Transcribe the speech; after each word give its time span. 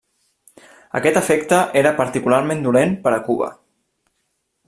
Aquest 0.99 1.19
efecte 1.21 1.59
era 1.83 1.93
particularment 2.01 2.65
dolent 2.69 2.97
per 3.05 3.13
a 3.17 3.23
Cuba. 3.31 3.51